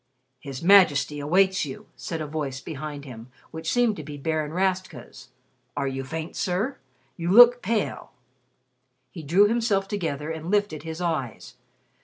"His 0.39 0.63
Majesty 0.63 1.19
awaits 1.19 1.63
you," 1.63 1.85
said 1.95 2.21
a 2.21 2.25
voice 2.25 2.59
behind 2.59 3.05
him 3.05 3.29
which 3.51 3.71
seemed 3.71 3.95
to 3.97 4.03
be 4.03 4.17
Baron 4.17 4.51
Rastka's. 4.51 5.29
"Are 5.77 5.87
you 5.87 6.03
faint, 6.03 6.35
sir? 6.35 6.79
You 7.17 7.29
look 7.29 7.61
pale." 7.61 8.11
He 9.11 9.21
drew 9.21 9.45
himself 9.47 9.87
together, 9.87 10.31
and 10.31 10.49
lifted 10.49 10.81
his 10.81 11.01
eyes. 11.01 11.53